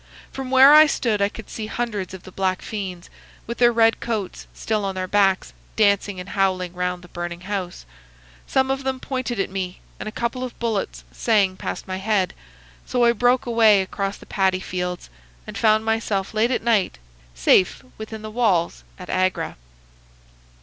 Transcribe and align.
From 0.31 0.49
where 0.49 0.73
I 0.73 0.87
stood 0.87 1.21
I 1.21 1.29
could 1.29 1.47
see 1.47 1.67
hundreds 1.67 2.15
of 2.15 2.23
the 2.23 2.31
black 2.31 2.63
fiends, 2.63 3.07
with 3.45 3.59
their 3.59 3.71
red 3.71 3.99
coats 3.99 4.47
still 4.51 4.83
on 4.83 4.95
their 4.95 5.07
backs, 5.07 5.53
dancing 5.75 6.19
and 6.19 6.29
howling 6.29 6.73
round 6.73 7.03
the 7.03 7.07
burning 7.07 7.41
house. 7.41 7.85
Some 8.47 8.71
of 8.71 8.83
them 8.83 8.99
pointed 8.99 9.39
at 9.39 9.51
me, 9.51 9.79
and 9.99 10.09
a 10.09 10.11
couple 10.11 10.43
of 10.43 10.57
bullets 10.57 11.03
sang 11.11 11.55
past 11.55 11.87
my 11.87 11.97
head; 11.97 12.33
so 12.83 13.03
I 13.05 13.11
broke 13.11 13.45
away 13.45 13.83
across 13.83 14.17
the 14.17 14.25
paddy 14.25 14.59
fields, 14.59 15.11
and 15.45 15.55
found 15.55 15.85
myself 15.85 16.33
late 16.33 16.49
at 16.49 16.63
night 16.63 16.97
safe 17.35 17.83
within 17.99 18.23
the 18.23 18.31
walls 18.31 18.83
at 18.97 19.07
Agra. 19.11 19.55